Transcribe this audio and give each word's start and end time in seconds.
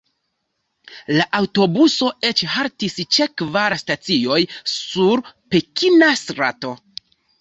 La 1.17 1.25
aŭtobuso 1.39 2.09
eĉ 2.29 2.41
haltis 2.53 2.97
ĉe 3.17 3.27
kvar 3.43 3.75
stacioj 3.83 4.41
sur 4.73 5.23
pekina 5.53 6.09
strato. 6.23 6.73